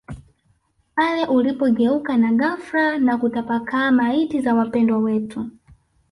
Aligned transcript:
pale 0.95 1.25
ulipogeuka 1.25 2.17
na 2.17 2.31
ghafla 2.33 2.97
na 2.99 3.17
kutapakaa 3.17 3.91
Maiti 3.91 4.41
za 4.41 4.53
wapendwa 4.55 4.97
wetu 4.97 5.49